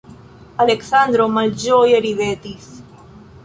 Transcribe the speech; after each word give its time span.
Aleksandro 0.65 1.29
malĝoje 1.37 2.03
ridetis. 2.09 2.69